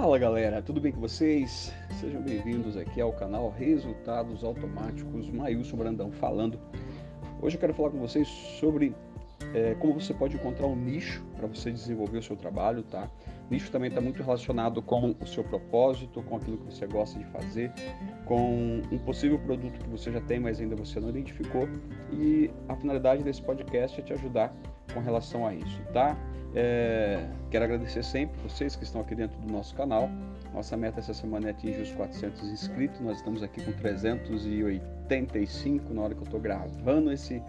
[0.00, 1.74] Fala galera, tudo bem com vocês?
[1.98, 6.56] Sejam bem-vindos aqui ao canal Resultados Automáticos, Maílson Brandão falando.
[7.42, 8.94] Hoje eu quero falar com vocês sobre
[9.52, 13.10] é, como você pode encontrar um nicho para você desenvolver o seu trabalho, tá?
[13.50, 17.24] Nicho também está muito relacionado com o seu propósito, com aquilo que você gosta de
[17.24, 17.72] fazer,
[18.24, 21.68] com um possível produto que você já tem, mas ainda você não identificou.
[22.12, 24.54] E a finalidade desse podcast é te ajudar
[24.92, 26.16] com relação a isso, tá?
[26.54, 30.08] É, quero agradecer sempre vocês que estão aqui dentro do nosso canal.
[30.54, 33.00] Nossa meta essa semana é atingir os 400 inscritos.
[33.00, 37.42] Nós estamos aqui com 385 na hora que eu estou gravando esse,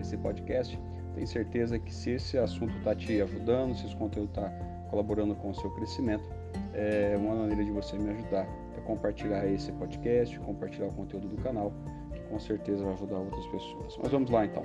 [0.00, 0.78] esse podcast.
[1.14, 4.48] Tenho certeza que se esse assunto está te ajudando, se esse conteúdo está
[4.88, 6.24] colaborando com o seu crescimento,
[6.72, 11.36] é uma maneira de você me ajudar é compartilhar esse podcast, compartilhar o conteúdo do
[11.42, 11.72] canal,
[12.12, 13.96] que com certeza vai ajudar outras pessoas.
[14.02, 14.64] Mas vamos lá então.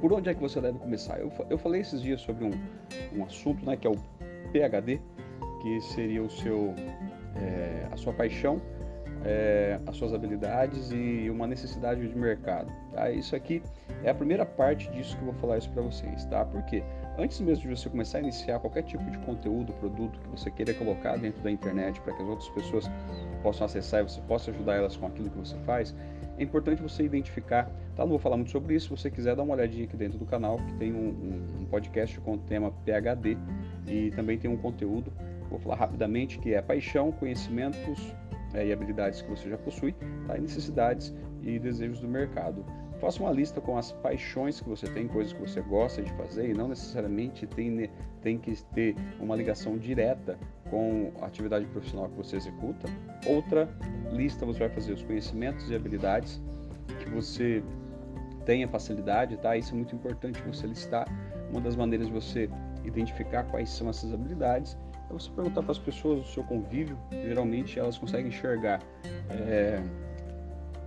[0.00, 1.18] Por onde é que você deve começar?
[1.18, 2.50] Eu, eu falei esses dias sobre um,
[3.14, 3.96] um assunto, né, que é o
[4.50, 5.00] PhD,
[5.60, 6.74] que seria o seu,
[7.36, 8.60] é, a sua paixão,
[9.24, 12.72] é, as suas habilidades e uma necessidade de mercado.
[12.92, 13.10] Tá?
[13.10, 13.62] Isso aqui
[14.02, 16.44] é a primeira parte disso que eu vou falar isso para vocês, tá?
[16.44, 16.82] Porque
[17.18, 20.72] antes mesmo de você começar a iniciar qualquer tipo de conteúdo, produto que você queira
[20.74, 22.90] colocar dentro da internet para que as outras pessoas
[23.42, 25.94] possam acessar e você possa ajudar elas com aquilo que você faz,
[26.38, 28.02] é importante você identificar, tá?
[28.02, 30.24] Não vou falar muito sobre isso, se você quiser dar uma olhadinha aqui dentro do
[30.24, 31.08] canal, que tem um,
[31.60, 33.36] um, podcast com o tema PHD
[33.86, 35.12] e também tem um conteúdo,
[35.50, 38.14] vou falar rapidamente, que é paixão, conhecimentos
[38.54, 39.94] é, e habilidades que você já possui,
[40.26, 40.36] tá?
[40.36, 42.64] e necessidades e desejos do mercado.
[43.00, 46.50] Faça uma lista com as paixões que você tem, coisas que você gosta de fazer
[46.50, 47.90] e não necessariamente tem,
[48.20, 52.86] tem que ter uma ligação direta com a atividade profissional que você executa.
[53.26, 53.68] Outra
[54.12, 56.42] lista você vai fazer os conhecimentos e habilidades
[57.02, 57.62] que você
[58.44, 59.56] tenha facilidade, tá?
[59.56, 61.08] Isso é muito importante você listar.
[61.50, 62.50] Uma das maneiras de você
[62.84, 64.76] identificar quais são essas habilidades
[65.10, 66.96] é você perguntar para as pessoas do seu convívio.
[67.10, 68.80] Geralmente elas conseguem enxergar.
[69.30, 69.82] É,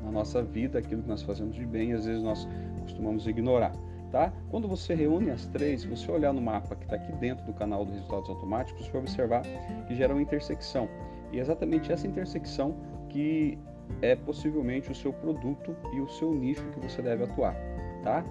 [0.03, 2.47] na nossa vida aquilo que nós fazemos de bem, às vezes nós
[2.81, 3.73] costumamos ignorar.
[4.12, 4.31] Tá?
[4.51, 7.53] Quando você reúne as três, se você olhar no mapa que está aqui dentro do
[7.53, 9.41] canal dos resultados automáticos, você vai observar
[9.88, 10.88] que gera uma intersecção.
[11.31, 12.75] E é exatamente essa intersecção
[13.09, 13.57] que
[14.03, 17.56] é possivelmente o seu produto e o seu nicho que você deve atuar.
[18.03, 18.23] Tá?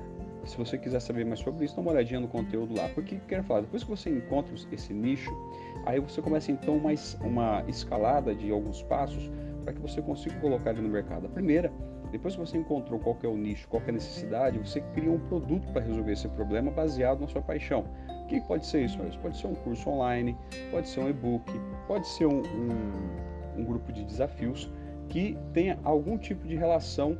[0.45, 2.89] Se você quiser saber mais sobre isso, dá uma olhadinha no conteúdo lá.
[2.95, 5.31] Porque quero falar, depois que você encontra esse nicho,
[5.87, 9.31] aí você começa então uma, uma escalada de alguns passos
[9.65, 11.27] para que você consiga colocar ele no mercado.
[11.27, 11.73] A primeira,
[12.11, 15.19] depois que você encontrou qual é o nicho, qual é a necessidade, você cria um
[15.19, 17.87] produto para resolver esse problema baseado na sua paixão.
[18.25, 19.03] O que pode ser isso?
[19.05, 20.37] Isso pode ser um curso online,
[20.71, 21.51] pode ser um e-book,
[21.87, 24.71] pode ser um, um, um grupo de desafios
[25.09, 27.19] que tenha algum tipo de relação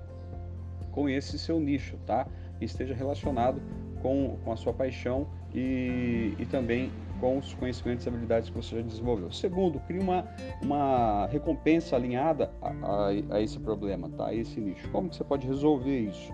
[0.91, 2.27] com esse seu nicho, tá?
[2.61, 3.61] E esteja relacionado
[4.03, 6.91] com, com a sua paixão e, e também
[7.23, 9.31] com os conhecimentos e habilidades que você já desenvolveu.
[9.31, 10.27] Segundo, crie uma,
[10.61, 14.27] uma recompensa alinhada a, a, a esse problema, tá?
[14.27, 14.91] a esse nicho.
[14.91, 16.33] Como que você pode resolver isso?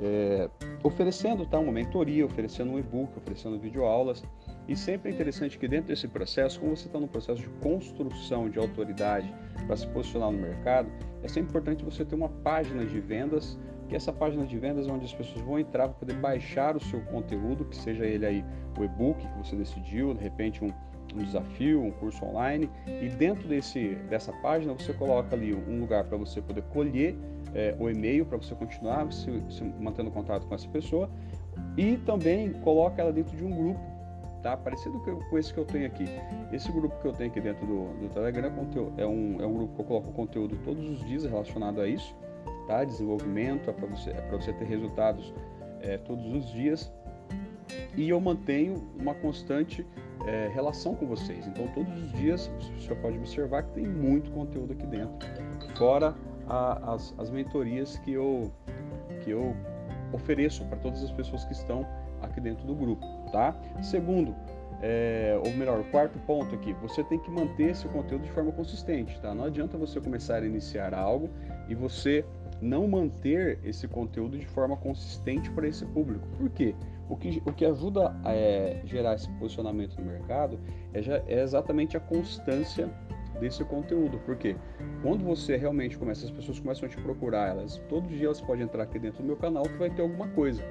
[0.00, 0.48] É,
[0.82, 4.24] oferecendo tá, uma mentoria, oferecendo um e-book, oferecendo videoaulas.
[4.66, 8.48] E sempre é interessante que dentro desse processo, como você está no processo de construção
[8.48, 9.30] de autoridade
[9.66, 10.90] para se posicionar no mercado,
[11.22, 13.58] é sempre importante você ter uma página de vendas
[13.92, 16.80] que essa página de vendas é onde as pessoas vão entrar para poder baixar o
[16.80, 18.44] seu conteúdo, que seja ele aí
[18.78, 20.72] o e-book que você decidiu, de repente um,
[21.14, 26.04] um desafio, um curso online, e dentro desse, dessa página você coloca ali um lugar
[26.04, 27.14] para você poder colher
[27.54, 31.10] é, o e-mail para você continuar se, se mantendo contato com essa pessoa
[31.76, 33.92] e também coloca ela dentro de um grupo
[34.42, 34.56] tá?
[34.56, 36.04] Parecido com esse que eu tenho aqui.
[36.52, 38.50] Esse grupo que eu tenho aqui dentro do, do Telegram
[38.96, 42.12] é um, é um grupo que eu coloco conteúdo todos os dias relacionado a isso
[42.66, 42.84] tá?
[42.84, 45.32] Desenvolvimento é para você, é você ter resultados
[45.80, 46.92] é, todos os dias
[47.96, 49.86] e eu mantenho uma constante
[50.26, 51.46] é, relação com vocês.
[51.46, 55.14] Então, todos os dias você pode observar que tem muito conteúdo aqui dentro,
[55.76, 56.14] fora
[56.48, 58.52] a, as, as mentorias que eu,
[59.22, 59.54] que eu
[60.12, 61.86] ofereço para todas as pessoas que estão
[62.20, 63.56] aqui dentro do grupo, tá?
[63.82, 64.34] Segundo,
[64.80, 68.52] é, ou melhor, o quarto ponto aqui, você tem que manter esse conteúdo de forma
[68.52, 69.34] consistente, tá?
[69.34, 71.30] Não adianta você começar a iniciar algo
[71.68, 72.24] e você
[72.62, 76.26] não manter esse conteúdo de forma consistente para esse público.
[76.38, 76.74] Por quê?
[77.10, 80.58] O que, o que ajuda a é, gerar esse posicionamento no mercado
[80.94, 82.88] é, já, é exatamente a constância
[83.40, 84.18] desse conteúdo.
[84.24, 84.56] Porque
[85.02, 88.64] quando você realmente começa, as pessoas começam a te procurar, elas todo dia elas podem
[88.64, 90.62] entrar aqui dentro do meu canal que vai ter alguma coisa.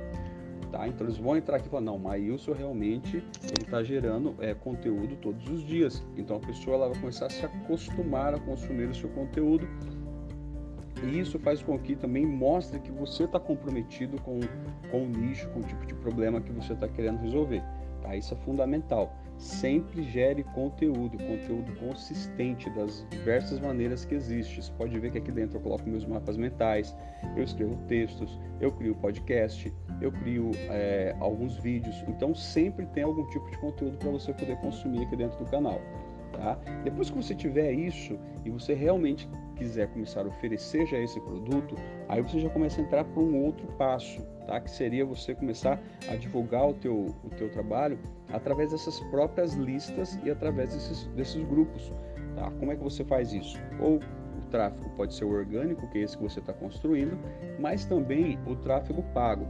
[0.71, 0.88] Tá?
[0.88, 5.17] Então eles vão entrar aqui e falar, não, Maílson realmente ele está gerando é, conteúdo
[5.17, 6.01] todos os dias.
[6.15, 9.67] Então a pessoa ela vai começar a se acostumar a consumir o seu conteúdo
[11.03, 14.39] e isso faz com que também mostre que você está comprometido com,
[14.89, 17.63] com o nicho, com o tipo de problema que você está querendo resolver.
[18.01, 18.15] Tá?
[18.15, 19.15] Isso é fundamental.
[19.38, 24.62] Sempre gere conteúdo, conteúdo consistente das diversas maneiras que existe.
[24.62, 26.95] Você pode ver que aqui dentro eu coloco meus mapas mentais,
[27.36, 32.03] eu escrevo textos, eu crio podcast, eu crio é, alguns vídeos.
[32.07, 35.81] Então sempre tem algum tipo de conteúdo para você poder consumir aqui dentro do canal.
[36.41, 36.57] Tá?
[36.83, 41.75] Depois que você tiver isso e você realmente quiser começar a oferecer já esse produto,
[42.09, 44.59] aí você já começa a entrar para um outro passo, tá?
[44.59, 45.79] Que seria você começar
[46.09, 47.99] a divulgar o teu, o teu trabalho
[48.33, 51.93] através dessas próprias listas e através desses, desses grupos,
[52.35, 52.49] tá?
[52.59, 53.59] Como é que você faz isso?
[53.79, 57.19] Ou o tráfego pode ser orgânico, que é esse que você está construindo,
[57.59, 59.45] mas também o tráfego pago.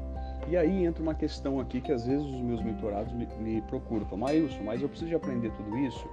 [0.48, 4.06] E aí entra uma questão aqui que às vezes os meus mentorados me, me procuram,
[4.06, 6.10] falam, Maílson, mas eu preciso de aprender tudo isso?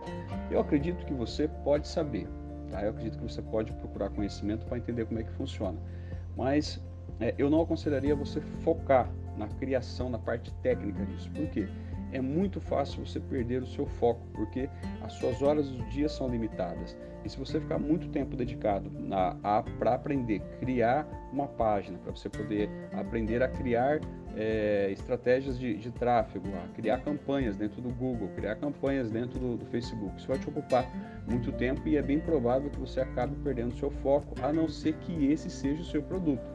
[0.50, 2.28] Eu acredito que você pode saber,
[2.70, 2.82] tá?
[2.82, 5.78] Eu acredito que você pode procurar conhecimento para entender como é que funciona.
[6.36, 6.80] Mas
[7.20, 11.31] é, eu não aconselharia você focar na criação, na parte técnica disso.
[11.31, 11.69] Por quê?
[12.12, 14.69] é muito fácil você perder o seu foco, porque
[15.02, 16.96] as suas horas do dia são limitadas.
[17.25, 18.90] E se você ficar muito tempo dedicado
[19.79, 24.00] para aprender, criar uma página, para você poder aprender a criar
[24.37, 29.56] é, estratégias de, de, tráfego, a criar campanhas dentro do Google, criar campanhas dentro do,
[29.56, 30.87] do, Facebook, isso vai te ocupar
[31.26, 34.69] muito tempo e é bem provável que você acabe perdendo o seu foco, a não
[34.69, 36.49] ser que esse seja o seu produto.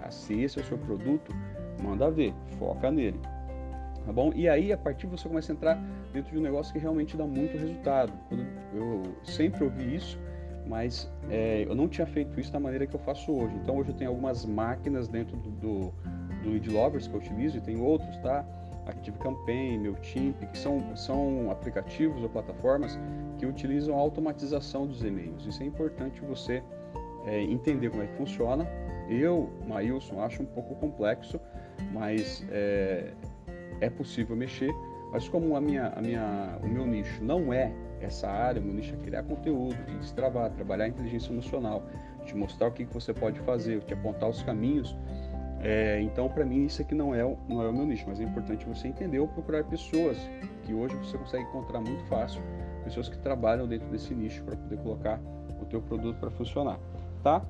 [0.00, 0.10] Tá?
[0.10, 1.32] Se esse é o seu produto,
[1.82, 3.20] manda ver, foca nele
[4.04, 4.32] tá bom?
[4.34, 5.82] E aí, a partir você começa a entrar
[6.12, 8.12] dentro de um negócio que realmente dá muito resultado.
[8.72, 10.18] Eu sempre ouvi isso,
[10.66, 13.54] mas é, eu não tinha feito isso da maneira que eu faço hoje.
[13.62, 15.92] Então, hoje eu tenho algumas máquinas dentro do, do,
[16.42, 18.44] do Lead Lovers que eu utilizo e tem outros, tá?
[18.86, 22.98] Active Campaign, MailChimp, que são, são aplicativos ou plataformas
[23.38, 25.46] que utilizam a automatização dos e-mails.
[25.46, 26.62] Isso é importante você
[27.24, 28.68] é, entender como é que funciona.
[29.08, 31.40] Eu, Maílson, acho um pouco complexo,
[31.92, 33.12] mas é,
[33.80, 34.72] é possível mexer,
[35.12, 38.74] mas como a minha, a minha, o meu nicho não é essa área, o meu
[38.74, 41.82] nicho é criar conteúdo, te destravar, trabalhar a inteligência emocional,
[42.24, 44.96] te mostrar o que, que você pode fazer, te apontar os caminhos.
[45.60, 48.24] É, então, para mim, isso aqui não é, não é o meu nicho, mas é
[48.24, 50.18] importante você entender ou procurar pessoas
[50.62, 52.42] que hoje você consegue encontrar muito fácil,
[52.82, 55.20] pessoas que trabalham dentro desse nicho para poder colocar
[55.60, 56.78] o teu produto para funcionar,
[57.22, 57.42] tá?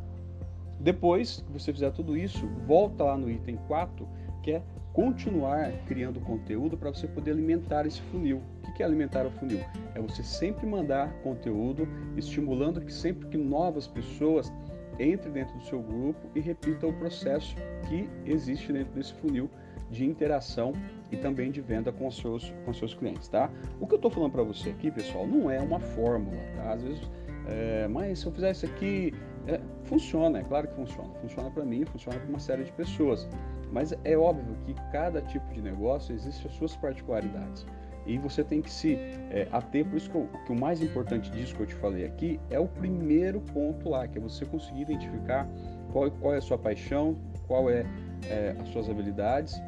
[0.78, 4.06] Depois que você fizer tudo isso, volta lá no item 4,
[4.44, 4.62] que é
[4.92, 8.42] continuar criando conteúdo para você poder alimentar esse funil.
[8.68, 9.60] O que é alimentar o funil?
[9.94, 14.52] É você sempre mandar conteúdo, estimulando que sempre que novas pessoas
[15.00, 17.56] entrem dentro do seu grupo e repitam o processo
[17.88, 19.50] que existe dentro desse funil
[19.90, 20.72] de interação
[21.10, 23.50] e também de venda com os seus, com os seus clientes, tá?
[23.80, 26.72] O que eu estou falando para você aqui, pessoal, não é uma fórmula, tá?
[26.72, 27.10] Às vezes,
[27.48, 29.12] é, mas se eu fizer isso aqui,
[29.46, 31.12] é, funciona, é claro que funciona.
[31.20, 33.28] Funciona para mim, funciona para uma série de pessoas.
[33.72, 37.66] Mas é óbvio que cada tipo de negócio existe as suas particularidades.
[38.06, 38.96] E você tem que se
[39.30, 42.04] é, ater, por isso que, eu, que, o mais importante disso que eu te falei
[42.04, 45.48] aqui é o primeiro ponto lá, que é você conseguir identificar
[45.90, 47.16] qual, qual é a sua paixão,
[47.46, 47.86] qual é,
[48.28, 49.58] é as suas habilidades,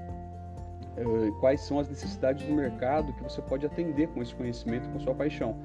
[0.96, 1.04] é,
[1.40, 5.14] quais são as necessidades do mercado que você pode atender com esse conhecimento, com sua
[5.14, 5.56] paixão.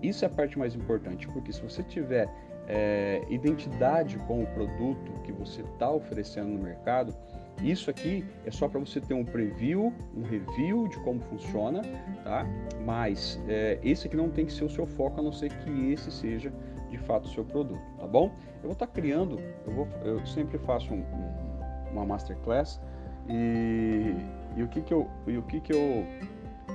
[0.00, 2.28] Isso é a parte mais importante, porque se você tiver
[2.68, 7.14] é, identidade com o produto que você está oferecendo no mercado,
[7.62, 11.82] isso aqui é só para você ter um preview, um review de como funciona,
[12.24, 12.46] tá?
[12.84, 15.92] Mas é, esse aqui não tem que ser o seu foco, a não ser que
[15.92, 16.52] esse seja
[16.88, 18.32] de fato o seu produto, tá bom?
[18.56, 22.80] Eu vou estar tá criando, eu, vou, eu sempre faço um, um, uma masterclass
[23.28, 24.14] e,
[24.56, 26.06] e o que que eu, e o que que eu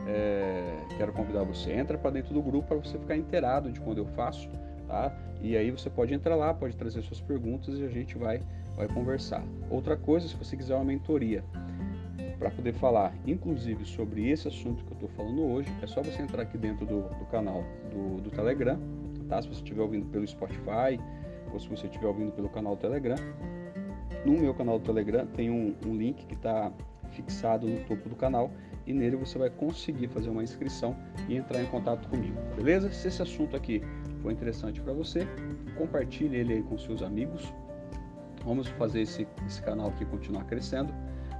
[0.07, 3.97] é, quero convidar você, entra para dentro do grupo para você ficar inteirado de quando
[3.97, 4.49] eu faço,
[4.87, 5.15] tá?
[5.41, 8.41] E aí você pode entrar lá, pode trazer suas perguntas e a gente vai
[8.75, 9.43] vai conversar.
[9.69, 11.43] Outra coisa, se você quiser uma mentoria
[12.37, 16.21] para poder falar, inclusive sobre esse assunto que eu estou falando hoje, é só você
[16.21, 18.77] entrar aqui dentro do, do canal do, do, Telegram,
[19.29, 19.41] tá?
[19.41, 20.99] Se você estiver ouvindo pelo Spotify
[21.51, 23.15] ou se você estiver ouvindo pelo canal do Telegram,
[24.25, 26.71] no meu canal do Telegram tem um, um link que está
[27.11, 28.51] fixado no topo do canal
[28.85, 30.95] e nele você vai conseguir fazer uma inscrição
[31.29, 32.91] e entrar em contato comigo, beleza?
[32.91, 33.81] Se esse assunto aqui
[34.25, 35.27] foi interessante para você,
[35.77, 37.53] compartilhe ele aí com seus amigos,
[38.45, 40.93] Vamos fazer esse, esse canal aqui continuar crescendo.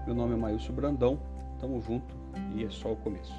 [0.08, 1.20] Meu nome é Maílson Brandão,
[1.60, 2.16] tamo junto
[2.56, 3.34] e é só o começo.